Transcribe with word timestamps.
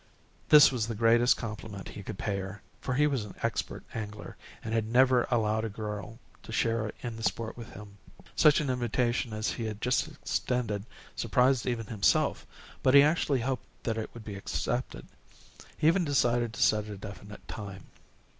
This 0.49 0.71
was 0.71 0.87
the 0.87 0.95
greatest 0.95 1.37
compliment 1.37 1.89
he 1.89 2.01
could 2.01 2.17
pay 2.17 2.39
her, 2.39 2.63
for 2.79 2.95
he 2.95 3.05
was 3.05 3.23
an 3.23 3.35
expert 3.43 3.83
angler, 3.93 4.35
and 4.63 4.73
had 4.73 4.87
never 4.87 5.27
allowed 5.29 5.63
a 5.63 5.69
girl 5.69 6.17
to 6.41 6.51
share 6.51 6.91
in 7.03 7.15
the 7.17 7.21
sport 7.23 7.55
with 7.55 7.73
him. 7.73 7.99
Such 8.35 8.59
an 8.59 8.71
invitation 8.71 9.31
as 9.31 9.51
he 9.51 9.65
had 9.65 9.79
just 9.79 10.07
extended 10.07 10.85
surprised 11.15 11.67
even 11.67 11.85
himself, 11.85 12.47
but 12.81 12.95
he 12.95 13.03
actually 13.03 13.41
hoped 13.41 13.67
that 13.83 13.99
it 13.99 14.09
would 14.15 14.25
be 14.25 14.33
accepted. 14.33 15.05
He 15.77 15.85
even 15.85 16.03
decided 16.03 16.51
to 16.53 16.63
set 16.63 16.85
a 16.87 16.97
definite 16.97 17.47
time. 17.47 17.83